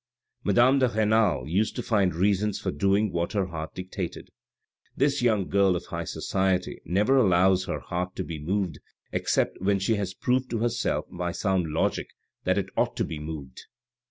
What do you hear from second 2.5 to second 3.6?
for doing what her